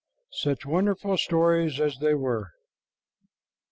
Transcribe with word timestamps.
Such 0.33 0.65
wonderful 0.65 1.15
stories 1.15 1.79
as 1.79 1.99
they 1.99 2.15
were! 2.15 2.53